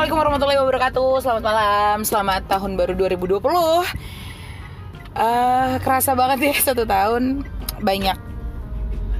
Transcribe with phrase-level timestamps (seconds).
[0.00, 1.12] Assalamualaikum warahmatullahi wabarakatuh.
[1.20, 3.84] Selamat malam, selamat tahun baru 2020 uh,
[5.76, 7.44] Kerasa banget ya satu tahun
[7.84, 8.16] Banyak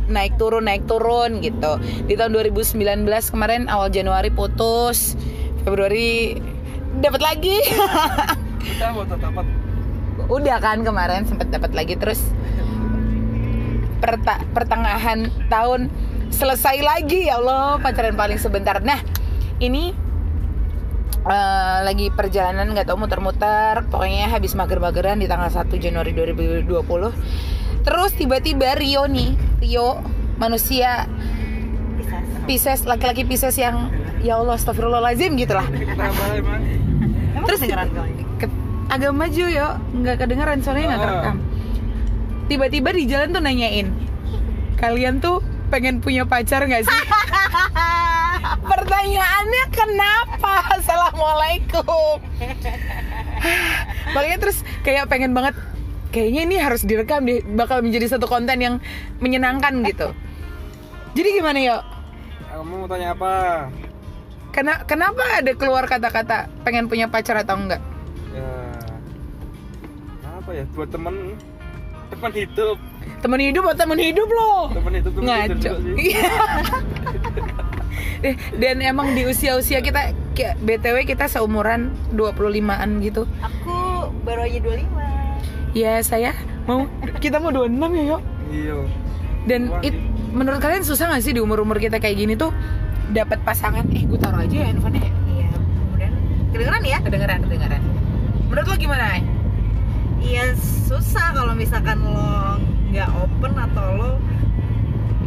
[0.09, 1.77] naik turun, naik turun gitu.
[2.09, 2.81] Di tahun 2019
[3.29, 5.21] kemarin awal Januari putus
[5.69, 6.41] Februari
[6.97, 7.61] dapat lagi.
[8.65, 9.45] Kita mau dapat
[10.33, 12.25] Udah kan kemarin sempat dapat lagi terus
[14.01, 15.93] perta- pertengahan tahun
[16.33, 17.29] selesai lagi.
[17.29, 18.81] Ya Allah pacaran paling sebentar.
[18.81, 19.05] Nah
[19.61, 20.09] ini
[21.23, 21.33] eh,
[21.83, 23.85] lagi perjalanan nggak tahu muter-muter.
[23.87, 26.69] Pokoknya habis mager-mageran di tanggal 1 Januari 2020
[27.81, 30.05] terus tiba-tiba Rio nih Rio
[30.37, 31.09] manusia
[32.43, 33.89] Pisces laki-laki Pisces yang
[34.21, 35.65] ya Allah astagfirullahaladzim gitu lah
[37.43, 37.61] terus
[38.37, 38.53] ke-
[38.91, 39.69] agak maju yo.
[39.95, 41.05] Nggak kedengeran soalnya nggak Ah.
[41.07, 41.37] kerekam.
[42.47, 43.89] Tiba-tiba di jalan tuh nanyain
[44.77, 46.93] kalian tuh pengen punya pacar nggak sih
[48.65, 50.55] pertanyaannya kenapa?
[50.79, 52.23] Assalamualaikum.
[54.13, 55.55] Makanya terus kayak pengen banget
[56.11, 58.75] kayaknya ini harus direkam deh bakal menjadi satu konten yang
[59.23, 60.11] menyenangkan gitu.
[61.15, 61.79] Jadi gimana yo?
[62.51, 63.33] Kamu mau tanya apa?
[64.51, 67.79] Kena, kenapa ada keluar kata-kata pengen punya pacar atau enggak?
[68.35, 68.51] Ya
[70.43, 70.65] apa ya?
[70.75, 71.39] Buat temen.
[72.11, 72.77] Teman hidup.
[73.23, 74.75] Temen hidup atau temen hidup loh.
[74.75, 75.55] Teman hidup hidup ngaco.
[75.55, 75.95] juga sih
[78.63, 83.27] dan emang di usia-usia kita kayak BTW kita seumuran 25-an gitu.
[83.43, 85.01] Aku baru aja 25
[85.71, 86.35] Ya, saya
[86.67, 86.91] mau
[87.25, 88.23] kita mau 26 ya, yuk.
[88.51, 88.77] iya
[89.47, 89.95] Dan it,
[90.35, 92.51] menurut kalian susah gak sih di umur-umur kita kayak gini tuh
[93.11, 93.87] dapat pasangan?
[93.91, 95.11] Eh, gue taruh aja ya handphone-nya.
[95.27, 96.13] Iya kemudian
[96.51, 96.99] Kedengeran ya?
[97.03, 97.83] Kedengeran, kedengeran.
[98.51, 99.23] Menurut lo gimana?
[100.21, 100.53] Iya
[100.87, 102.59] susah kalau misalkan lo
[102.91, 104.11] nggak open atau lo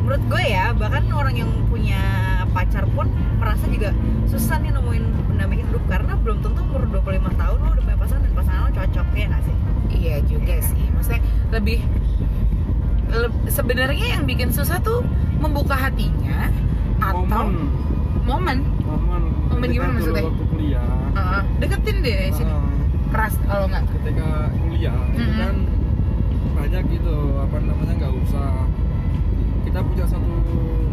[0.04, 2.04] Menurut gue ya bahkan orang yang punya
[2.54, 3.90] pacar pun merasa juga
[4.26, 7.04] susah nih nemuin pendamping hidup Karena belum tentu umur 25
[7.36, 9.56] tahun lo udah punya pasangan dan pasangan lo cocok ya nggak sih?
[9.94, 10.84] Iya juga sih.
[10.90, 11.22] Maksudnya
[11.52, 11.80] lebih
[13.10, 15.06] le- sebenarnya yang bikin susah tuh
[15.38, 16.50] membuka hatinya
[16.98, 17.26] atau
[18.24, 19.22] momen momen.
[19.52, 20.24] momen gimana maksudnya?
[20.24, 22.48] waktu kuliah Heeh, deketin deh sini.
[22.48, 22.64] ah,
[23.12, 23.84] Keras kalau nggak.
[23.94, 25.38] ketika kuliah itu Mm-mm.
[25.38, 25.56] kan
[26.54, 28.50] banyak gitu apa namanya nggak usah
[29.62, 30.34] kita punya satu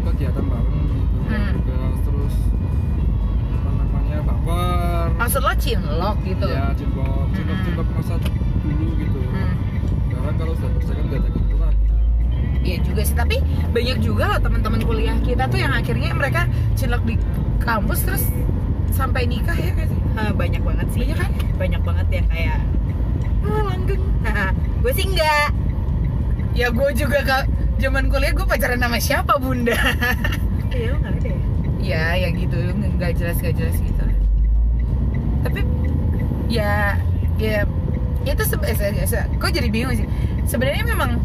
[0.03, 0.85] kegiatan bareng
[1.23, 1.53] Hmm.
[2.01, 2.35] terus
[3.51, 6.47] apa namanya baper Maksud lo cinlok gitu.
[6.47, 7.65] ya cinlok cinlok Mm-mm.
[7.65, 9.53] cinlok masa dulu gitu Hmm.
[10.07, 11.79] sekarang kalau sudah kerja kan nggak ada gitu lagi
[12.61, 13.37] Iya juga sih, tapi
[13.67, 16.45] banyak juga loh teman-teman kuliah kita tuh yang akhirnya mereka
[16.75, 17.17] cinlok di
[17.57, 18.23] kampus terus
[18.91, 19.89] sampai nikah ya kan?
[20.13, 21.31] Ah, banyak banget sih Banyak kan?
[21.55, 22.59] Banyak banget yang kayak
[23.41, 24.03] ah, langgeng
[24.77, 25.49] Gue sih enggak
[26.51, 27.37] Ya gue juga ke
[27.79, 29.73] zaman kuliah gue pacaran sama siapa bunda?
[30.71, 31.39] Iya lo nggak ada ya?
[31.81, 32.57] ya ya gitu.
[32.97, 34.03] Nggak jelas nggak jelas gitu.
[35.41, 35.59] Tapi
[36.47, 36.95] ya
[37.35, 37.65] ya
[38.23, 40.07] itu se eh, se- se- kok jadi bingung sih?
[40.45, 41.17] Sebenarnya memang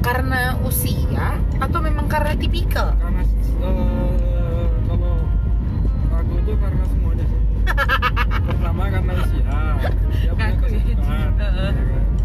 [0.00, 2.94] karena usia atau memang karena tipikal?
[2.96, 5.14] Karena eh, kalau
[6.14, 7.40] aku itu karena semuanya sih.
[8.48, 9.42] Pertama karena usia.
[10.08, 10.96] Dia punya ya.
[10.96, 12.17] ya kan.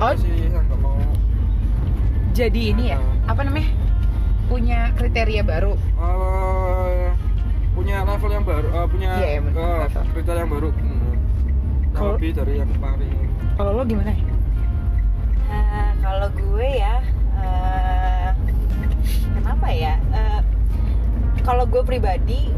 [0.00, 0.12] Oh.
[0.14, 0.96] sih yang nggak mau
[2.32, 3.68] jadi ini ya apa namanya
[4.46, 7.08] punya kriteria baru eh,
[7.70, 9.56] punya level yang baru eh, punya Iya, iya, bener.
[9.56, 10.04] eh, Level.
[10.10, 11.12] kriteria yang baru hmm.
[11.92, 14.24] Kalau- lebih dari yang kemarin kalau lo gimana ya
[15.50, 16.94] Ah, kalau gue ya
[17.36, 18.28] eh,
[19.34, 20.40] kenapa ya Eh,
[21.42, 22.48] kalau gue pribadi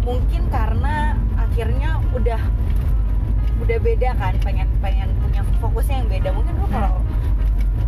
[0.00, 2.40] mungkin karena akhirnya udah
[3.62, 6.28] udah beda kan pengen pengen punya fokusnya yang beda.
[6.34, 6.98] Mungkin gue kalau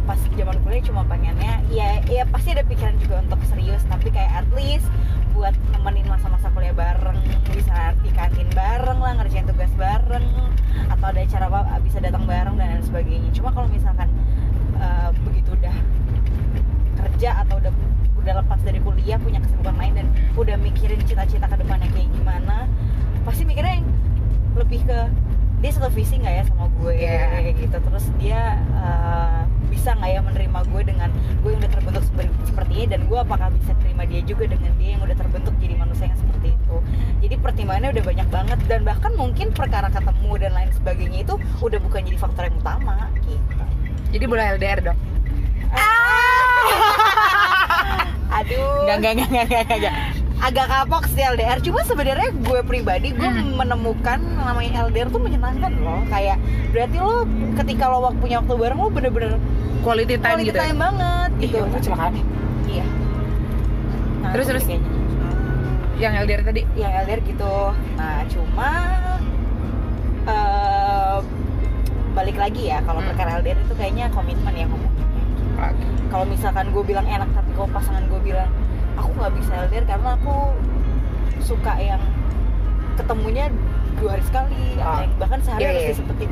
[0.06, 4.44] pas zaman kuliah cuma pengennya ya ya pasti ada pikiran juga untuk serius tapi kayak
[4.44, 4.84] at least
[5.32, 7.16] buat nemenin masa-masa kuliah bareng
[7.56, 10.28] bisa di kantin bareng lah ngerjain tugas bareng
[10.92, 13.30] atau ada acara apa bisa datang bareng dan lain sebagainya.
[13.34, 14.08] Cuma kalau misalkan
[14.78, 15.76] eh, begitu udah
[17.02, 17.72] kerja atau udah
[18.24, 20.06] udah lepas dari kuliah punya kesibukan lain dan
[20.38, 22.64] udah mikirin cita-cita ke depannya kayak gimana
[23.24, 23.88] pasti mikirnya yang
[24.56, 24.98] lebih ke
[25.64, 27.40] dia satu visi nggak ya sama gue Iya.
[27.40, 27.76] kayak gitu.
[27.80, 29.40] Terus dia eh,
[29.72, 31.08] bisa nggak ya menerima gue dengan
[31.40, 32.04] gue yang udah terbentuk
[32.44, 32.84] seperti, ini?
[32.92, 36.20] Dan gue apakah bisa terima dia juga dengan dia yang udah terbentuk jadi manusia yang
[36.20, 36.76] seperti itu?
[37.24, 38.58] Jadi pertimbangannya udah banyak banget.
[38.68, 41.34] Dan bahkan mungkin perkara ketemu dan lain sebagainya itu
[41.64, 43.64] udah bukan jadi faktor yang utama gitu.
[44.12, 44.98] Jadi boleh LDR dong?
[48.36, 48.84] Aduh.
[48.84, 49.94] Enggak, enggak, enggak, enggak, enggak, enggak.
[50.44, 53.56] Agak kapok sih LDR cuma sebenarnya gue pribadi gue Hmm.
[53.56, 56.36] menemukan namanya LDR tuh menyenangkan loh kayak
[56.68, 57.24] berarti lo
[57.56, 59.40] ketika lo wak- punya waktu bareng lo bener-bener
[59.80, 60.62] quality time quality gitu ya?
[60.62, 62.24] time banget Ih, gitu kecelakaan nih.
[62.70, 62.86] iya
[64.20, 64.64] Nah, Terus, itu terus?
[64.66, 64.90] kayaknya.
[65.94, 67.54] yang LDR tadi yang LDR gitu
[67.94, 68.68] nah cuma
[70.24, 71.18] eh,
[72.12, 73.08] balik lagi ya kalau Hmm.
[73.10, 75.02] perkara LDR itu kayaknya komitmen ya ngomongnya
[76.06, 78.50] kalau misalkan gue bilang enak tapi kalau pasangan gue bilang
[78.94, 80.34] aku nggak bisa LDR karena aku
[81.40, 82.02] suka yang
[82.94, 83.50] ketemunya
[83.96, 85.02] dua hari sekali Ah.
[85.16, 85.90] bahkan sehari Iya, harus iya.
[85.92, 86.30] disempetin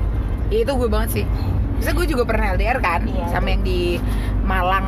[0.49, 1.25] Ya, itu gue banget sih
[1.79, 3.27] bisa gue juga pernah LDR kan Iya.
[3.29, 3.99] sama yang di
[4.43, 4.87] Malang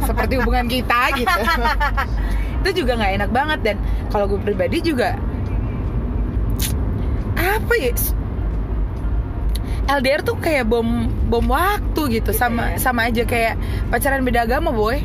[0.00, 1.40] seperti hubungan kita gitu
[2.64, 3.76] itu juga nggak enak banget dan
[4.08, 5.14] kalau gue pribadi juga
[7.34, 7.92] apa ya
[9.84, 10.88] LDR tuh kayak bom
[11.28, 12.80] bom waktu gitu Gitu sama ya.
[12.80, 13.60] sama aja kayak
[13.92, 14.96] pacaran beda agama boy.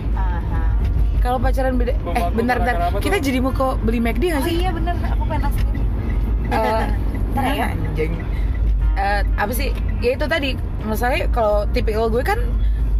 [1.19, 2.75] Kalau pacaran beda Bom eh bentar bentar.
[3.03, 3.25] kita tuh?
[3.27, 4.95] jadi mau ke beli McD nggak oh sih iya bener.
[5.15, 5.61] Aku pengen nasi.
[6.49, 6.85] Eh,
[7.35, 7.67] Ntar ya.
[7.75, 8.13] anjing.
[8.97, 9.69] Eh, apa sih?
[10.01, 10.55] Ya itu tadi.
[10.87, 12.39] Masalahnya kalau tipikal gue kan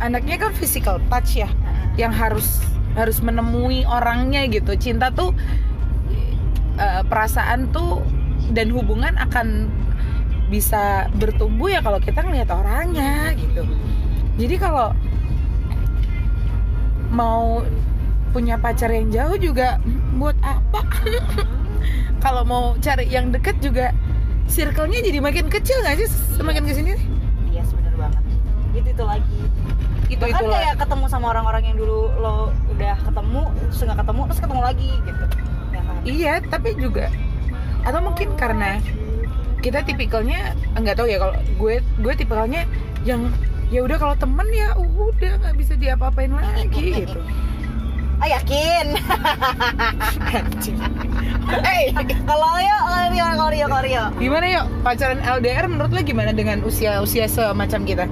[0.04, 1.50] anaknya kan physical touch ya
[2.00, 2.62] yang harus
[2.94, 4.76] harus menemui orangnya gitu.
[4.76, 5.32] Cinta tuh
[6.78, 8.04] eh, perasaan tuh
[8.52, 9.72] dan hubungan akan
[10.50, 13.64] bisa bertumbuh ya kalau kita ngeliat orangnya gitu.
[14.40, 14.94] Jadi kalau
[17.10, 17.66] mau
[18.30, 19.82] punya pacar yang jauh juga
[20.18, 20.82] buat apa?
[22.24, 23.96] Kalau mau cari yang deket juga
[24.50, 26.10] circle-nya jadi makin kecil nggak sih?
[26.36, 26.94] Semakin ke sini
[27.50, 28.24] iya bener banget.
[28.76, 29.40] Itu itu lagi.
[30.10, 32.36] Itu itu kayak ketemu sama orang-orang yang dulu lo
[32.76, 35.26] udah ketemu terus nggak ketemu terus ketemu lagi gitu.
[35.70, 35.96] Ya kan?
[36.06, 37.08] Iya tapi juga
[37.88, 38.84] atau mungkin karena
[39.60, 42.64] kita tipikalnya nggak tahu ya kalau gue gue tipikalnya
[43.08, 43.32] yang
[43.70, 47.20] ya udah kalau temen ya udah nggak bisa diapa-apain lagi gitu
[48.20, 48.86] oh yakin?
[51.50, 51.90] Hey
[52.30, 54.66] kalau Rio kalau Rio kalau Rio kalau Rio gimana yuk?
[54.86, 58.06] Pacaran LDR menurut lo gimana dengan usia usia semacam kita?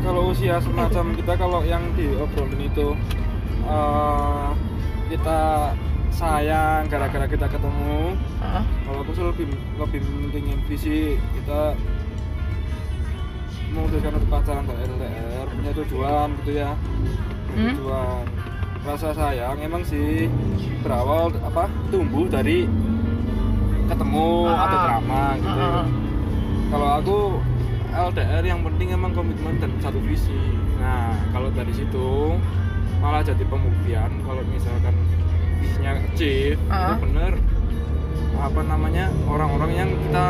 [0.00, 2.96] Kalau usia semacam kita kalau yang diobrolin itu
[3.68, 4.48] eh,
[5.12, 5.40] kita
[6.16, 8.16] sayang gara-gara kita ketemu.
[8.40, 8.64] Heeh.
[8.88, 9.46] kalau aku sih lebih
[9.78, 10.98] lebih pentingin visi
[11.36, 11.76] kita
[13.68, 16.70] memutuskan untuk pacaran atau LDR punya tujuan gitu ya.
[17.52, 17.74] Hmm?
[17.76, 18.24] tujuan
[18.88, 20.32] rasa sayang emang sih
[20.80, 22.64] berawal apa tumbuh dari
[23.84, 24.84] ketemu Ah, atau ah.
[24.86, 25.86] drama gitu Ah, ah.
[26.68, 27.18] kalau aku
[27.88, 30.36] LDR yang penting emang komitmen dan satu visi
[30.78, 32.36] nah kalau dari situ
[32.98, 34.94] malah jadi pembuktian kalau misalkan
[35.60, 36.96] visinya achieve itu Ah.
[36.96, 37.36] bener
[38.38, 40.26] apa namanya orang-orang yang kita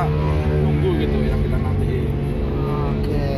[0.58, 1.94] tunggu gitu yang kita nanti
[2.66, 3.30] oke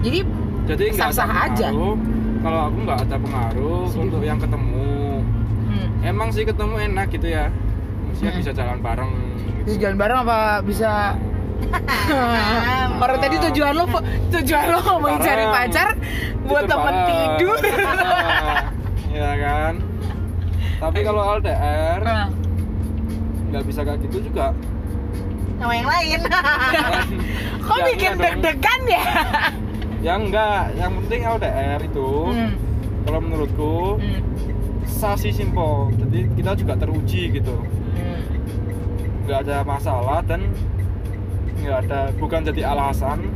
[0.00, 0.18] jadi
[0.66, 1.68] jadi nggak Sah-sah aja.
[2.40, 5.20] Kalau aku nggak ada pengaruh untuk yang ketemu.
[5.66, 7.46] Hmm, emang sih ketemu enak gitu ya.
[8.04, 8.40] Maksudnya Hmm.
[8.40, 9.12] bisa jalan bareng
[9.60, 9.82] bisa gitu.
[9.82, 10.90] jalan bareng apa bisa?
[12.98, 13.84] Orang tadi tujuan lo
[14.30, 15.88] tujuan lo mau cari pacar
[16.42, 17.60] buat temen tidur.
[19.10, 19.74] Ya kan?
[20.78, 22.30] Tapi kalau LDR Nah,
[23.50, 24.54] nggak bisa kayak gitu juga.
[25.58, 26.20] Sama yang lain.
[27.66, 28.22] Kok Ya, bikin dong.
[28.22, 29.04] deg-degan ya
[30.00, 32.52] ya enggak yang penting LDR itu Hmm,
[33.02, 34.20] kalau menurutku hmm,
[34.82, 35.92] sasi simpel.
[35.96, 37.56] Jadi kita juga teruji gitu.
[37.92, 38.20] Hmm.
[39.20, 40.50] nggak ada masalah dan
[41.56, 43.30] nggak ada bukan jadi alasan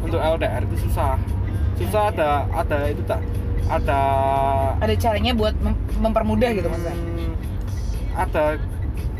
[0.00, 1.18] untuk LDR itu susah.
[1.74, 3.20] Susah ada ada itu tak
[3.66, 4.00] ada
[4.78, 7.32] ada caranya buat mem- mempermudah gitu maksudnya Hmm,
[8.14, 8.44] ada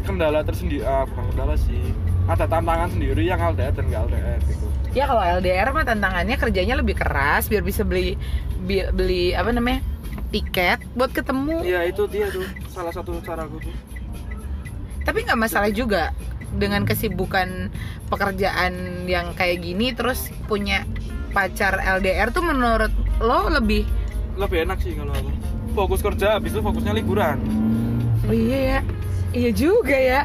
[0.04, 1.80] kendala tersendiri ah, bukan kendala sih
[2.24, 4.66] ada tantangan sendiri yang LDR dan nggak LDR gitu.
[4.94, 8.16] Ya kalau LDR mah tantangannya kerjanya lebih keras biar bisa beli
[8.62, 9.84] bi- beli apa namanya
[10.30, 11.60] tiket buat ketemu.
[11.60, 13.74] Iya itu dia tuh salah satu cara aku tuh.
[15.04, 16.16] Tapi nggak masalah juga
[16.54, 17.68] dengan kesibukan
[18.08, 20.86] pekerjaan yang kayak gini terus punya
[21.34, 23.84] pacar LDR tuh menurut lo lebih
[24.34, 25.30] lebih enak sih kalau aku.
[25.74, 27.42] Fokus kerja habis itu fokusnya liburan.
[28.24, 28.80] Oh iya ya
[29.34, 30.20] iya juga ya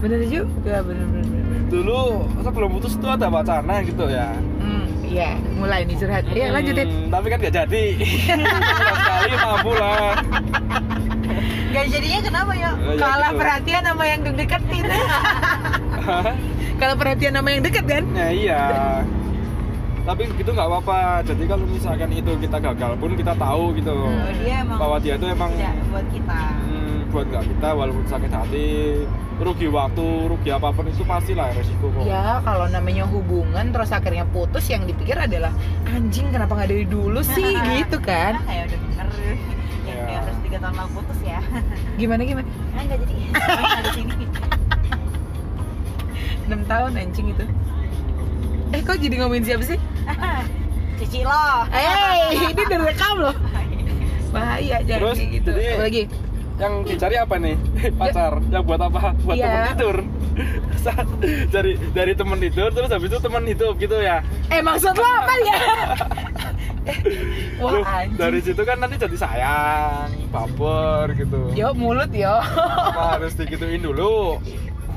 [0.00, 1.60] bener juga bener bener, bener.
[1.68, 4.32] dulu sebelum putus tuh ada wacana gitu ya.
[4.60, 6.24] Hmm iya mulai nih curhat.
[6.32, 7.84] Iya Hmm, lanjutin tapi kan nggak jadi.
[8.98, 10.14] Sekali mampu lah.
[11.70, 12.70] Gak jadinya kenapa ya?
[12.74, 13.38] Ya kalah gitu.
[13.38, 14.84] perhatian sama yang deketin.
[16.80, 18.02] Kalau perhatian sama yang deket kan?
[18.16, 18.62] Ya iya
[20.10, 21.22] tapi gitu nggak apa-apa.
[21.22, 23.94] Jadi kalau misalkan itu kita gagal pun kita tahu gitu.
[23.94, 24.10] Oh,
[24.42, 26.40] dia emang bahwa dia itu emang tidak buat kita.
[26.66, 28.68] hmm, buat nggak kita walaupun sakit hati
[29.40, 32.04] rugi waktu rugi apa pun itu pastilah resiko kok.
[32.04, 35.54] Ya kalau namanya hubungan terus akhirnya putus yang dipikir adalah
[35.86, 37.54] anjing kenapa nggak dari dulu sih?
[37.78, 38.34] Gitu kan.
[38.34, 39.08] Karena kayak udah bener.
[39.80, 40.06] Yang Ya.
[40.06, 41.40] dia harus tiga tahun lalu putus ya.
[42.00, 42.46] Gimana gimana?
[42.74, 43.14] kan nggak jadi.
[43.30, 44.14] Nggak di sini
[46.46, 47.44] 6 tahun anjing itu.
[48.70, 49.78] Eh kok jadi ngomongin siapa sih?
[50.98, 53.36] cici lo Eh, ini direkam loh.
[54.30, 55.50] Bahaya jangan Terus, kayak gitu.
[55.50, 56.04] jadi- Apa lagi?
[56.60, 57.56] yang dicari apa nih
[57.98, 59.48] pacar yang buat apa buat Iya.
[59.48, 59.96] teman tidur
[61.48, 65.34] dari dari teman tidur terus habis itu teman hidup gitu ya Eh maksud lo apa
[65.40, 65.56] ya?
[67.56, 72.36] Wah Loh, dari situ kan nanti jadi sayang baper gitu Yo mulut yo.
[72.44, 74.36] Apa harus digituin dulu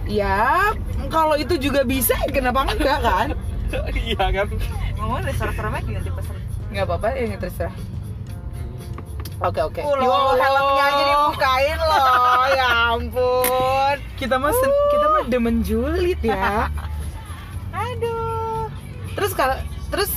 [0.04, 0.68] ya
[1.08, 3.28] kalau itu juga bisa kenapa enggak kan?
[4.10, 4.48] iya kan?
[4.98, 6.36] Ngomong restoran-restoran lagi ganti pesen
[6.74, 7.76] Nggak apa-apa ya terserah.
[9.44, 9.82] Oke oke.
[9.84, 12.42] Oh, lo, Yo, helmnya aja dibukain loh.
[12.58, 13.96] Ya ampun.
[14.16, 16.72] Kita mah sen- kita mah demen julid ya.
[17.86, 18.72] aduh.
[19.14, 19.58] Terus kalau
[19.92, 20.12] terus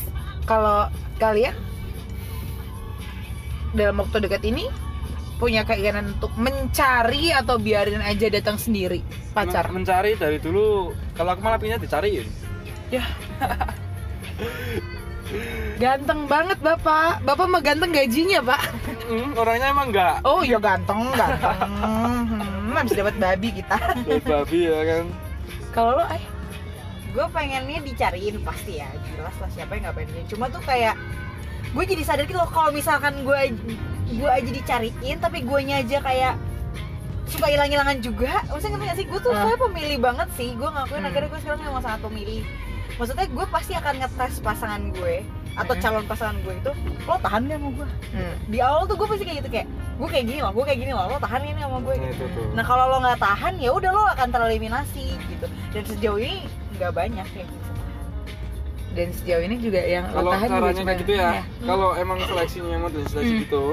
[0.47, 0.87] kalau
[1.19, 1.57] kalian
[3.75, 4.71] dalam waktu dekat ini
[5.37, 9.03] punya keinginan untuk mencari atau biarin aja datang sendiri?
[9.35, 9.69] Pacar.
[9.69, 10.95] Men- mencari dari dulu.
[11.19, 12.46] Kalau aku malah pinnya dicariin
[15.77, 17.21] ganteng banget bapak.
[17.23, 18.63] Bapak mah ganteng gajinya pak.
[19.07, 21.59] Hmm, orangnya emang enggak oh iya ganteng ganteng.
[21.63, 23.77] Hmm, habis dapat babi kita.
[24.25, 25.05] Babi ya kan?
[25.71, 26.25] Kalau lo eh
[27.11, 28.89] gue pengennya dicariin pasti ya.
[29.09, 30.25] Jelas lah siapa yang nggak pengen.
[30.27, 30.95] Cuma tuh kayak
[31.71, 33.41] gue jadi sadar gitu loh kalau misalkan gue
[34.09, 36.35] gue aja dicariin tapi gue aja kayak
[37.27, 38.41] suka hilang-hilangan juga.
[38.47, 39.07] Maksudnya ngerti gak sih?
[39.07, 39.43] Gue tuh Ah.
[39.45, 40.55] saya pemilih banget sih.
[40.55, 41.09] Gue ngakuin Hmm.
[41.11, 42.41] akhirnya gue sekarang memang sangat pemilih
[42.97, 45.17] maksudnya gue pasti akan ngetes pasangan gue
[45.55, 45.81] atau Hmm.
[45.81, 46.71] calon pasangan gue itu
[47.03, 48.35] lo tahan gak sama gue hmm.
[48.47, 50.93] di awal tuh gue pasti kayak gitu kayak gue kayak gini loh gue kayak gini
[50.93, 53.91] loh lo tahan ini sama gue nah, gitu Nah kalau lo nggak tahan ya udah
[53.91, 55.47] lo akan tereliminasi gitu.
[55.71, 57.85] Dan sejauh ini nggak banyak yang bisa tahan.
[58.93, 61.43] dan sejauh ini juga yang lo kalau caranya kayak gitu ya ya.
[61.63, 63.43] kalau emang seleksinya model seleksi Hmm.
[63.43, 63.65] gitu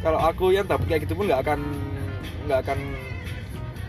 [0.00, 1.60] kalau aku yang dapet kayak gitu pun nggak akan
[2.44, 2.78] nggak akan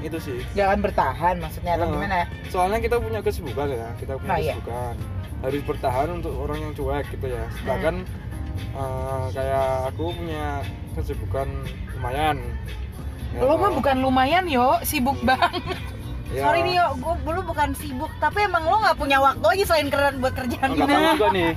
[0.06, 0.38] itu sih.
[0.54, 1.94] Gak akan bertahan maksudnya atau Oh.
[1.94, 2.16] gimana?
[2.48, 4.54] Soalnya kita punya kesibukan ya kita punya Nah, iya.
[4.56, 4.96] kesibukan.
[5.42, 7.44] Harus bertahan untuk orang yang cuek gitu ya.
[7.60, 7.96] Sedangkan
[8.56, 11.48] eh, kayak aku punya kesibukan
[11.94, 12.38] lumayan.
[13.32, 14.80] Ya lo mah bukan lumayan yo.
[14.82, 15.60] Sibuk banget.
[16.26, 19.88] Ya, Sorry nih gue dulu bukan sibuk, tapi emang lo nggak punya waktu aja selain
[19.88, 21.52] keren buat kerjaan nggak tahu juga nih.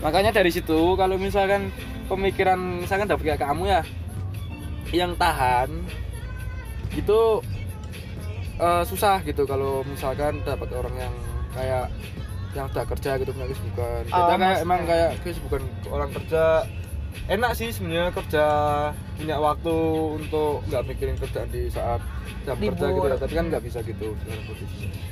[0.00, 1.70] Makanya dari situ kalau misalkan
[2.04, 3.80] pemikiran misalkan dapet kayak kamu ya
[4.90, 5.70] yang tahan
[6.90, 7.38] itu
[8.60, 11.14] eh, susah gitu kalau misalkan dapat orang yang
[11.50, 11.86] kayak
[12.50, 16.66] yang udah kerja gitu punya kesibukan Oh, kita kayak emang kayak kesibukan orang kerja.
[17.26, 18.44] Enak sih sebenarnya kerja
[19.18, 19.74] punya waktu
[20.14, 21.98] untuk nggak mikirin kerjaan di saat
[22.46, 23.10] jam kerja gitu Libur.
[23.10, 24.14] ya tapi kan nggak bisa gitu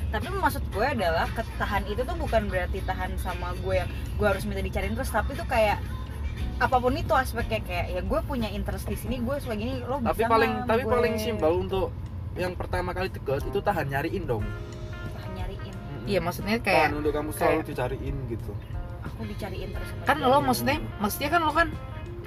[0.07, 4.47] Tapi maksud gue adalah ketahan itu tuh bukan berarti tahan sama gue yang gue harus
[4.47, 5.83] minta dicariin terus, tapi tuh kayak
[6.59, 9.99] apa pun itu aspeknya kayak ya gue punya interest di sini gue suka gini lo
[10.03, 10.91] bisa tapi paling tapi gue?
[10.91, 11.87] paling simpel untuk
[12.35, 14.45] yang pertama kali deket itu tahan nyariin dong.
[15.13, 15.73] Tahan nyariin.
[16.05, 18.51] Iya maksudnya tahan kayak untuk kamu selalu dicariin gitu.
[18.99, 21.67] Aku dicariin terus kan lo maksudnya maksudnya kan lo kan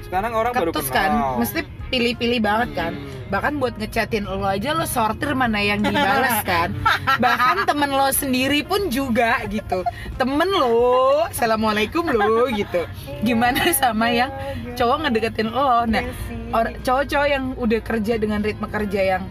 [0.03, 1.39] sekarang orang baru ketus kenal.
[1.39, 2.95] Kan mesti pilih-pilih banget kan?
[2.97, 3.21] Hmm.
[3.33, 6.77] bahkan buat ngechatin lo aja lo sortir mana yang dibalas kan?
[7.17, 9.81] Bahkan temen lo sendiri pun juga gitu.
[10.21, 12.85] Temen lo assalamualaikum lo gitu.
[13.25, 14.29] Gimana sama yang
[14.77, 15.89] cowok ngedeketin lo?
[15.89, 16.13] Nah Iya
[16.53, 19.23] or- cowok-cowok yang udah kerja dengan ritme kerja yang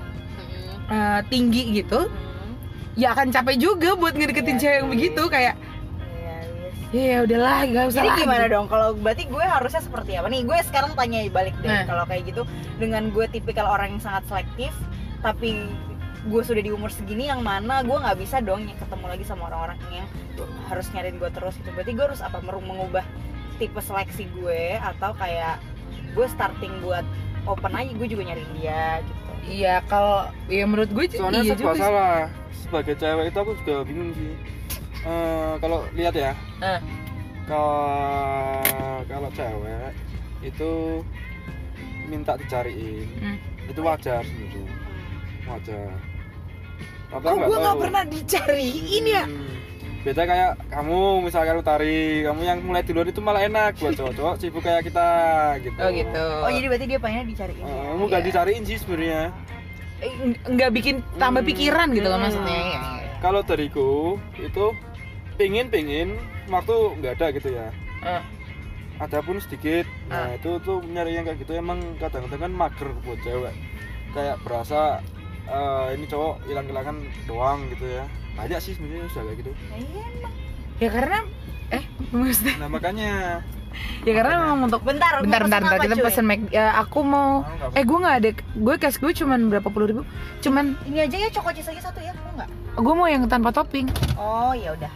[0.92, 2.54] Eh, tinggi gitu Hmm.
[2.94, 6.36] ya akan capek juga buat ngedeketin Iya cewek yang begitu kayak Iya,
[6.92, 8.66] iya ya udahlah gak usah Jadi lagi." gimana dong?
[8.68, 10.28] Kalau berarti gue harusnya seperti apa?
[10.28, 11.72] Nih gue sekarang tanya balik deh.
[11.72, 11.88] Nah.
[11.88, 12.42] Kalau kayak gitu,
[12.76, 14.76] dengan gue tipikal orang yang sangat selektif,
[15.22, 15.64] tapi
[16.22, 19.48] gue sudah di umur segini yang mana gue nggak bisa dong ya ketemu lagi sama
[19.48, 20.06] orang-orang yang
[20.68, 21.72] harus nyariin gue terus gitu.
[21.72, 22.44] Berarti gue harus apa?
[22.44, 23.08] Mengubah
[23.56, 25.64] tipe seleksi gue atau kayak
[26.12, 27.08] gue starting buat
[27.48, 29.21] open aja gue juga nyariin dia gitu.
[29.44, 34.12] Iya kalau ya menurut gue soalnya iya juga salah sebagai cewek itu aku juga bingung
[34.14, 34.34] sih
[35.02, 36.30] Eh, kalau lihat ya
[36.62, 36.78] Eh.
[37.50, 38.62] kalau
[39.04, 39.92] kalau cewek
[40.42, 40.72] itu
[42.06, 43.38] minta dicariin Hmm.
[43.66, 44.66] itu wajar sebenarnya
[45.44, 45.90] wajar
[47.10, 47.82] tapi kok nggak gue nggak tahu.
[47.82, 49.58] pernah dicariin ya Hmm.
[50.02, 54.60] Beda kayak kamu misalkan utari kamu yang mulai duluan itu malah enak buat cowok-cowok sibuk
[54.60, 55.08] kayak kita
[55.62, 57.62] gitu oh gitu Oh jadi berarti dia pengennya dicariin.
[57.62, 57.70] Ya?
[57.86, 58.28] kamu gak Iya.
[58.28, 59.22] dicariin sih sebenarnya
[60.02, 61.50] Eh, ng- nggak bikin tambah Hmm.
[61.54, 62.26] pikiran gitu kan Hmm.
[62.26, 62.82] maksudnya ya, ya.
[63.20, 63.90] kalau dariku
[64.36, 64.66] itu
[65.36, 66.18] pingin pingin
[66.48, 67.68] waktu nggak ada gitu ya
[68.02, 68.22] Eh.
[68.98, 70.34] ada pun sedikit nah Ah.
[70.34, 73.54] itu tuh nyari yang kayak gitu emang kadang-kadang kan mager buat cewek
[74.12, 74.98] kayak berasa
[75.44, 76.96] eh, ini cowok hilang-hilangan
[77.26, 80.34] doang gitu ya banyak sih sebenarnya sudah kayak gitu Iya, emang.
[80.78, 81.20] ya karena
[81.70, 83.12] eh maksudnya nah makanya
[84.08, 86.04] ya karena memang untuk Bentar, bentar bentar, bentar kita cuy?
[86.04, 87.72] pesen Mac ya, aku mau nggak?
[87.74, 90.02] eh gue nggak ada gue cash gue cuman berapa puluh ribu
[90.40, 92.50] cuman Ini aja ya choco cheese aja satu ya, mau nggak?
[92.74, 94.92] gue mau yang tanpa topping Oh ya udah.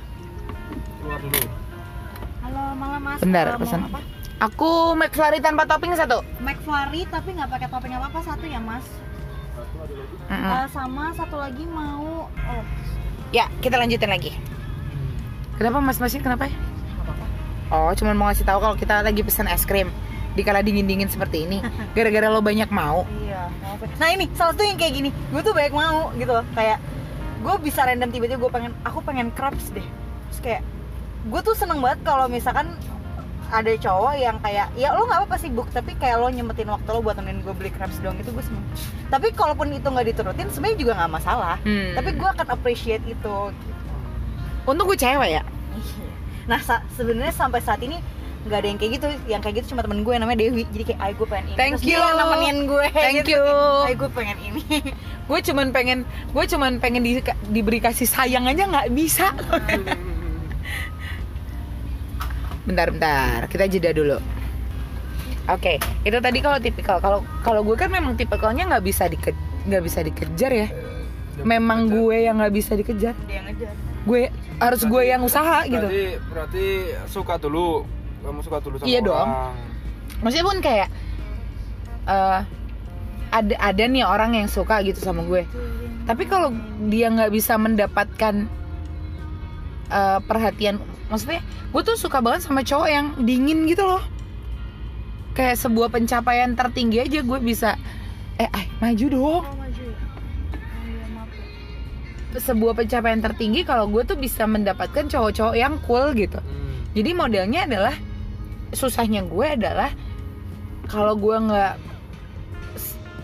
[0.97, 1.39] keluar dulu
[2.41, 3.19] Halo malam mas.
[3.19, 3.79] Bentar, pesan.
[3.85, 3.99] apa?
[4.37, 8.83] aku McFlurry tanpa topping satu McFlurry tapi nggak pakai topping apa apa satu ya mas.
[10.25, 10.51] Mm-mm.
[10.51, 12.25] Eh, sama satu lagi mau.
[12.27, 12.63] Oh
[13.33, 14.31] ya kita lanjutin lagi
[15.57, 16.55] kenapa mas masih kenapa ya
[17.67, 19.91] oh cuman mau ngasih tahu kalau kita lagi pesan es krim
[20.35, 21.59] di kala dingin dingin seperti ini
[21.97, 23.51] gara-gara lo banyak mau Iya.
[23.51, 23.87] ya.
[23.99, 26.45] Nah ini salah satu yang kayak gini, gue tuh banyak mau gitu loh.
[26.55, 26.79] Kayak
[27.43, 29.83] gue bisa random tiba-tiba gue pengen, aku pengen crabs deh.
[30.31, 30.61] Terus kayak
[31.27, 32.71] gue tuh seneng banget kalau misalkan
[33.49, 36.99] ada cowok yang kayak ya lo nggak apa-apa sibuk tapi kayak lo nyempetin waktu lo
[36.99, 38.65] buat nemenin gue beli crabs doang itu gue seneng.
[39.07, 41.55] Tapi kalaupun itu nggak diturutin sebenarnya juga nggak masalah.
[41.61, 41.93] Hmm.
[41.93, 43.35] tapi gue akan appreciate itu.
[44.65, 45.43] Untung gue cewek ya?
[46.45, 47.97] Nah sa- sebenarnya sampai saat ini
[48.45, 49.05] nggak ada yang kayak gitu.
[49.25, 50.69] Yang kayak gitu cuma temen gue namanya Dewi.
[50.69, 51.57] Jadi kayak ay gue pengen ini.
[51.57, 52.01] Thank Terus dia you.
[52.01, 52.85] yang nemenin gue.
[52.93, 53.29] Thank gitu.
[53.33, 53.45] you.
[53.89, 54.63] ay gue pengen ini.
[55.25, 57.17] Gue cuman pengen gue cuman pengen di,
[57.49, 59.33] diberi kasih sayang aja nggak bisa
[62.65, 64.17] bentar bentar kita jeda dulu.
[65.45, 66.97] Oke itu tadi kalau tipikal.
[66.97, 69.31] Kalau kalau gue kan memang tipikalnya nggak bisa dike
[69.69, 70.67] nggak bisa dikejar ya.
[71.45, 73.13] Memang gue yang nggak bisa dikejar.
[73.29, 73.73] Dia yang ngejar.
[74.05, 74.21] Gue
[74.57, 75.85] harus gue yang usaha gitu.
[75.85, 76.65] berarti berarti
[77.05, 77.85] suka dulu.
[78.25, 79.13] Kamu suka dulu sama Iya dong.
[79.13, 79.53] orang.
[80.25, 80.89] Maksudnya pun kayak
[82.05, 82.39] eh
[83.35, 85.45] ada ada nih orang yang suka gitu sama gue.
[86.05, 86.53] Tapi kalau
[86.89, 88.49] dia nggak bisa mendapatkan
[89.87, 94.01] eh, perhatian maksudnya gue tuh suka banget sama cowok yang dingin gitu loh
[95.31, 97.75] kayak sebuah pencapaian tertinggi aja gue bisa
[98.35, 99.83] eh ay, maju dong Oh, maju?
[99.83, 99.93] Oh,
[100.83, 101.03] iya,
[102.31, 102.39] ya.
[102.39, 106.75] sebuah pencapaian tertinggi kalau gue tuh bisa mendapatkan cowok-cowok yang cool gitu Hmm.
[106.91, 107.95] jadi modelnya adalah
[108.71, 109.91] susahnya gue adalah
[110.87, 111.73] kalau gue nggak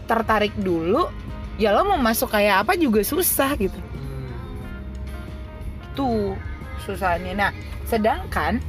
[0.05, 1.07] tertarik dulu
[1.55, 3.79] ya lo mau masuk kayak apa juga susah gitu
[5.91, 5.97] Hmm.
[5.99, 6.39] tuh
[6.87, 7.35] susahnya.
[7.35, 7.51] Nah
[7.85, 8.63] sedangkan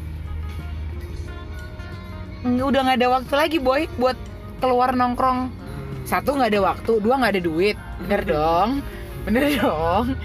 [2.43, 4.19] udah nggak ada waktu lagi boy buat
[4.59, 5.49] keluar nongkrong.
[5.49, 5.95] Hmm.
[6.03, 7.77] satu nggak ada waktu dua nggak ada duit.
[8.03, 8.83] Bener dong.
[9.23, 10.19] Bener dong.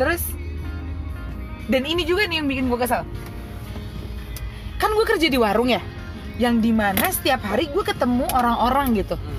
[0.00, 0.22] Terus
[1.68, 3.04] dan ini juga nih yang bikin gue kesel.
[4.80, 5.78] Kan gue kerja di warung ya
[6.40, 9.16] yang di mana setiap hari gue ketemu orang-orang gitu.
[9.20, 9.30] Hmm.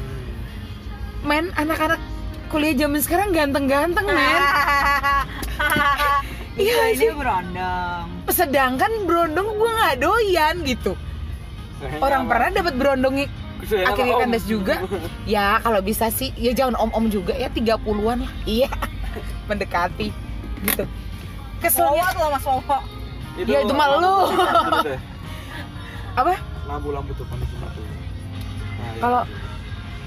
[1.25, 1.99] men anak-anak
[2.51, 4.41] kuliah zaman sekarang ganteng-ganteng men
[6.53, 7.09] Iya Iya sih.
[7.11, 8.05] berondong.
[8.29, 10.93] sedangkan berondong gue nggak doyan gitu
[11.77, 12.73] Sayangnya orang pernah dapat
[13.63, 14.75] Sayangnya akhirnya kandas juga.
[15.25, 17.81] ya kalau bisa sih ya jangan om-om juga ya 30-an
[18.21, 18.69] lah iya
[19.47, 20.09] mendekati
[20.63, 20.83] gitu
[21.57, 22.77] keselnya tuh mas Wowo.
[23.35, 24.13] Ya, itu mah lu.
[24.29, 24.99] lampu deh.
[26.13, 26.33] apa
[26.65, 27.71] lampu-lampu tuh panas tuh Nah,
[28.85, 28.99] ya.
[28.99, 29.27] Kalau-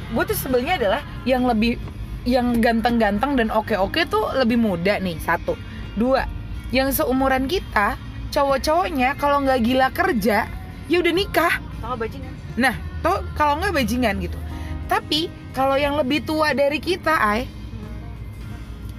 [0.06, 1.74] gue tuh sebelnya adalah yang lebih
[2.22, 5.58] yang ganteng-ganteng dan oke-oke tuh lebih muda nih satu
[5.92, 6.26] dua
[6.68, 7.94] yang seumuran kita
[8.28, 10.46] cowok-cowoknya kalau nggak gila kerja
[10.86, 12.32] ya udah nikah Sama bajingan.
[12.54, 14.38] nah toh kalau nggak bajingan gitu
[14.86, 17.46] tapi kalau yang lebih tua dari kita ay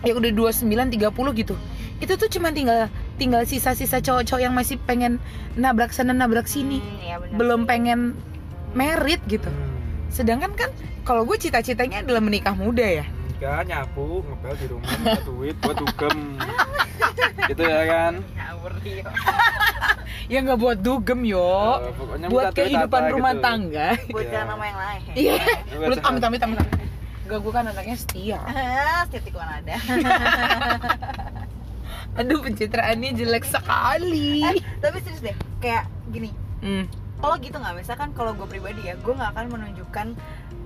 [0.02, 1.00] ya udah 29 30
[1.36, 1.56] gitu
[1.98, 2.86] itu tuh cuma tinggal
[3.18, 5.18] tinggal sisa-sisa cowok-cowok yang masih pengen
[5.54, 7.34] nabrak sana nabrak sini Hmm, iya benar.
[7.36, 8.00] belum pengen
[8.72, 9.74] merit gitu Hmm.
[10.08, 10.70] sedangkan kan
[11.02, 13.06] kalau gue cita-citanya adalah menikah muda ya
[13.38, 16.18] nikah nyapu ngepel di rumah minta duit buat dugem
[17.46, 19.04] gitu ya kan Ngawur iya.
[20.34, 23.44] ya nggak buat dugem yo pokoknya buat kehidupan apa rumah gitu.
[23.46, 25.02] tangga Buat jangan nama yang lain.
[25.22, 25.34] iya
[25.70, 26.60] jangan- amit amit amit.
[27.28, 29.76] Enggak, gue kan anaknya setia Ah, titik mana ada.
[32.18, 36.34] aduh pencitraannya jelek sekali Eh, tapi serius deh, kayak gini.
[36.66, 36.90] hmm.
[37.18, 40.08] Kalau gitu nggak, misalkan kalau gue pribadi ya, gue nggak akan menunjukkan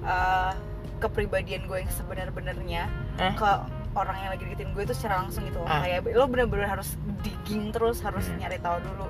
[0.01, 0.53] eh,
[1.01, 2.83] kepribadian gue yang sebenar-benarnya
[3.17, 3.33] Eh?
[3.33, 3.49] ke
[3.91, 5.59] orang yang lagi deketin gue itu secara langsung gitu.
[5.63, 5.81] Ah.
[5.81, 8.37] Kayak lo bener-bener harus digging terus, harus Hmm.
[8.37, 9.07] nyari tahu dulu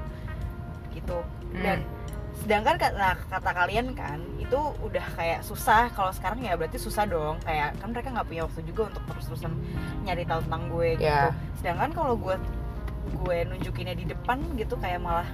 [0.91, 1.19] gitu.
[1.51, 1.61] Hmm.
[1.61, 1.79] Dan
[2.33, 7.05] sedangkan ka- nah, kata kalian kan itu udah kayak susah kalau sekarang ya berarti susah
[7.05, 9.53] dong kayak kan mereka nggak punya waktu juga untuk terus-terusan
[10.01, 11.29] nyari tahu tentang gue gitu Ya.
[11.55, 12.35] sedangkan kalau gue
[13.13, 15.29] gue nunjukinnya di depan gitu kayak malah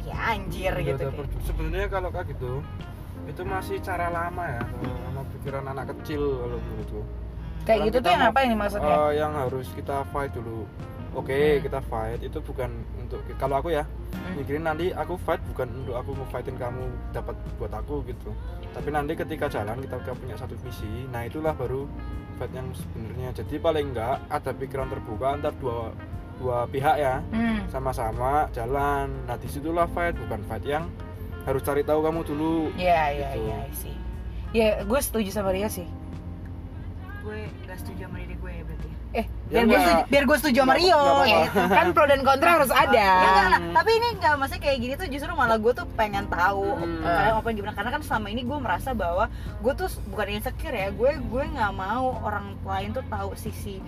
[0.00, 1.06] ya anjir Udah gitu
[1.44, 2.52] sebenarnya kalau kayak gitu
[3.24, 4.62] itu masih cara lama ya
[5.02, 7.10] sama pikiran anak kecil kalau menurutku kayak
[7.64, 10.62] Sekarang gitu tuh yang mau- apa ini maksudnya Eh, yang harus kita fight dulu.
[11.12, 11.60] Oke Hmm.
[11.60, 14.36] kita fight itu bukan untuk kalau aku ya Hmm.
[14.36, 18.30] mikirin nanti aku fight bukan untuk aku ngefightin kamu dapat buat aku gitu.
[18.70, 21.88] Tapi nanti ketika jalan kita, kita punya satu visi nah itulah baru
[22.36, 23.32] fight yang sebenarnya.
[23.34, 25.90] Jadi paling enggak ada pikiran terbuka antar dua
[26.36, 27.18] dua pihak ya.
[27.30, 27.64] Hmm.
[27.66, 29.08] sama-sama jalan.
[29.24, 30.84] Nah di situlah fight bukan fight yang
[31.46, 33.38] harus cari tahu kamu dulu Iya, iya, Gitu.
[33.40, 33.96] iya sih.
[34.50, 35.86] Ya, gue setuju sama Ria sih.
[37.20, 40.36] gue nggak setuju sama diri gue ya berarti Eh, Ya biar gue setuju, biar gue
[40.36, 41.00] setuju sama Nggak- Rio.
[41.00, 41.60] nggak gitu.
[41.72, 42.92] Kan pro dan kontra harus ada.
[42.92, 43.60] Ya, enggak, enggak.
[43.72, 47.36] tapi ini enggak maksudnya kayak gini tuh justru malah gue tuh pengen tahu Hmm.
[47.36, 49.24] apa gimana karena kan selama ini gue merasa bahwa
[49.56, 53.78] gue tuh bukan insecure ya gue gue nggak mau orang lain tuh tahu sisi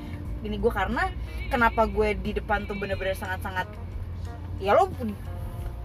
[0.41, 1.11] ini gue karena
[1.47, 3.67] kenapa gue di depan tuh bener-bener sangat-sangat
[4.57, 4.91] ya lo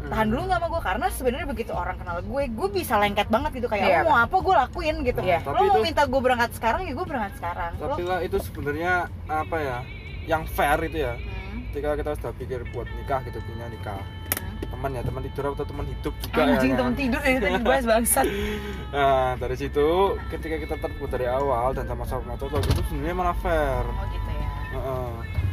[0.04, 3.52] tahan dulu nggak sama gue karena sebenarnya begitu orang kenal gue gue bisa lengket banget
[3.56, 5.39] gitu kayak lo mau apa gue lakuin gitu Iya.
[5.39, 8.20] lo Tapi mau itu- minta gue berangkat sekarang ya gue berangkat sekarang lo tapi lah
[8.20, 8.94] itu sebenarnya
[9.26, 9.78] apa ya
[10.26, 11.62] yang fair itu ya Hmm.
[11.70, 14.02] ketika kita sudah pikir buat nikah gitu punya nikah
[14.34, 14.58] Hmm.
[14.66, 16.80] teman ya teman tidur atau teman hidup juga Anjing ya kan?
[16.80, 18.26] temen tidur dari tadi bahas bangsat.
[18.96, 19.88] nah dari situ
[20.28, 24.50] ketika kita terbuat dari awal dan sama-sama cocok itu sebenarnya malah fair oh gitu ya
[24.74, 25.12] Heeh.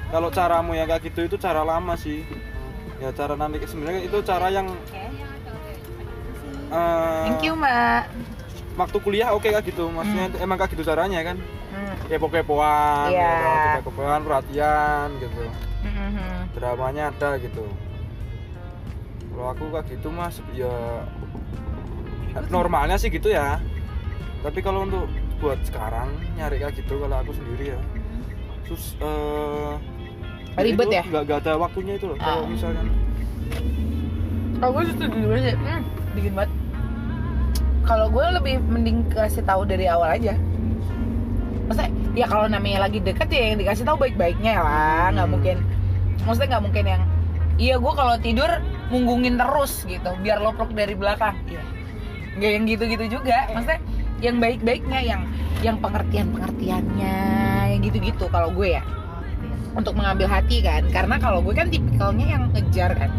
[0.09, 2.25] kalau caramu yang kayak gitu itu cara lama sih
[2.99, 4.67] ya cara nanti sebenarnya itu cara yang
[6.71, 8.03] eh, Thank you, Mbak.
[8.77, 9.89] waktu kuliah oke kayak gitu?
[9.89, 11.37] Maksudnya emang kayak gitu caranya kan?
[11.71, 11.95] Hmm.
[12.11, 13.31] kepo-kepoan Iya.
[13.31, 13.49] gitu,
[13.87, 15.43] kepo-kepoan perhatian gitu.
[15.81, 16.53] Mhm.
[16.53, 17.65] dramanya ada gitu.
[19.31, 21.07] Kalau aku kayak gitu mas ya
[22.51, 23.57] normalnya sih gitu ya.
[24.43, 25.07] Tapi kalau untuk
[25.39, 27.81] buat sekarang nyari kayak gitu kalau aku sendiri ya.
[28.67, 29.73] Sus eh,
[30.57, 31.03] Ribet itu ya?
[31.07, 32.49] nggak nggak ada waktunya itu loh kalau Ah.
[32.49, 32.87] misalkan
[34.61, 35.57] Kalau gue setuju dulu sih.
[35.57, 35.83] Hmm,
[36.13, 36.51] dingin banget.
[37.81, 40.37] Kalau gue lebih mending kasih tahu dari awal aja.
[41.65, 45.33] Maksudnya, ya kalau namanya lagi deket ya yang dikasih tahu baik-baiknya lah, nggak Hmm.
[45.33, 45.57] mungkin.
[46.23, 47.03] Maksudnya nggak mungkin yang,
[47.57, 48.51] iya gue kalau tidur
[48.93, 51.41] munggungin terus gitu, biar lo peluk dari belakang.
[51.49, 51.63] Iya.
[52.37, 53.39] Nggak yang gitu-gitu juga.
[53.49, 53.81] Maksudnya
[54.21, 55.23] yang baik-baiknya, yang
[55.61, 57.17] yang pengertian-pengertiannya,
[57.73, 58.29] yang gitu-gitu.
[58.29, 58.85] Kalau gue ya
[59.75, 63.11] untuk mengambil hati kan, karena kalau gue kan tipikalnya yang ngejar kan.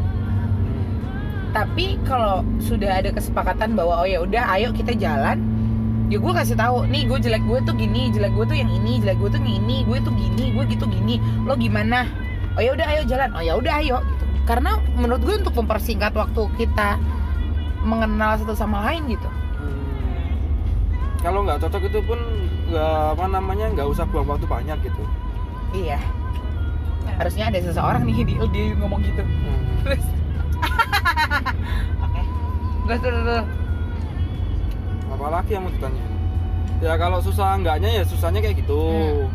[1.51, 5.43] Tapi kalau sudah ada kesepakatan bahwa oh ya udah ayo kita jalan
[6.11, 8.99] ya gue kasih tahu nih gue jelek gue tuh gini jelek gue tuh yang ini
[8.99, 12.07] jelek gue tuh yang ini gue tuh gini gue gitu gini lo gimana?
[12.55, 13.31] Oh ya udah ayo jalan.
[13.35, 14.23] Oh ya udah ayo gitu.
[14.47, 16.99] Karena menurut gue untuk mempersingkat waktu kita
[17.83, 19.27] mengenal satu sama lain gitu.
[19.27, 19.79] Hmm.
[21.19, 22.19] kalau nggak cocok itu pun
[22.71, 25.03] nggak apa namanya nggak usah buang waktu banyak gitu.
[25.71, 25.99] Iya
[27.17, 29.23] harusnya ada seseorang nih di, di ngomong gitu.
[29.23, 29.61] Hmm.
[29.83, 30.05] terus.
[32.05, 32.21] Oke.
[32.87, 33.47] Terus terus, terus.
[35.11, 36.03] apalagi yang mau ditanya?
[36.81, 38.79] Ya kalau susah enggaknya ya susahnya kayak gitu.
[38.79, 39.29] Hmm.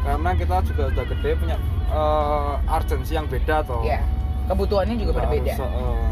[0.00, 1.56] karena kita juga udah gede punya
[1.92, 3.84] eh, urgensi yang beda toh.
[3.84, 4.00] Ya
[4.50, 6.10] kebutuhannya juga Nggak berbeda harus, eh,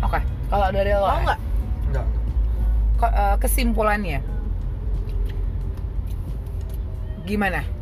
[0.00, 1.40] oke kalau dari lo mau nggak?
[1.92, 2.06] Enggak.
[3.04, 4.20] Eh, kesimpulannya.
[7.28, 7.73] Gimana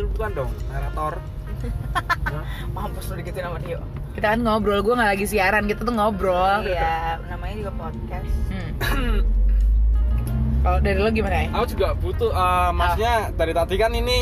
[0.00, 1.14] menyebutkan dong narator.
[2.74, 3.80] Mampus lu digituin sama Dio.
[4.16, 6.64] Kita kan ngobrol gue nggak lagi siaran kita tuh ngobrol.
[6.64, 8.32] Iya namanya juga podcast.
[8.48, 8.70] Hmm.
[10.64, 14.20] kalau dari lo gimana ya aku juga butuh eh, maksudnya dari tadi kan ini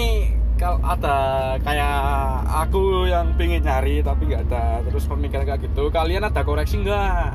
[0.55, 1.19] kalau ada
[1.67, 1.99] kayak
[2.47, 4.83] aku yang pengen nyari tapi nggak ada.
[4.83, 5.95] Terus pemikiran kayak gitu.
[5.95, 7.31] Kalian ada koreksi nggak?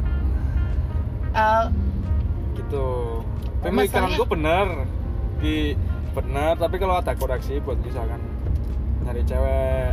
[1.31, 1.63] Eh,
[2.59, 2.87] gitu.
[3.63, 4.67] Pemikiranku bener
[5.39, 5.75] di
[6.13, 8.32] bener tapi kalau ada koreksi buat misalkan
[9.03, 9.91] nyari cewek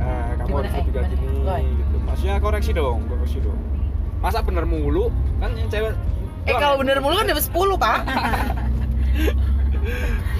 [0.00, 1.54] eh, kamu Gimana, harus eh, juga gimana?
[1.60, 1.96] gini gitu.
[2.04, 3.60] Maksudnya koreksi dong koreksi dong.
[4.20, 5.08] Masa bener mulu?
[5.40, 5.92] Kan yang cewek
[6.48, 7.98] eh kalau bener mulu kan dapat 10 pak.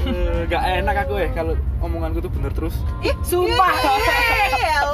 [0.01, 2.77] Eh, nggak enak aku ya kalau omonganku tuh bener terus.
[3.01, 3.73] Ih sumpah.
[3.73, 4.81] Iya,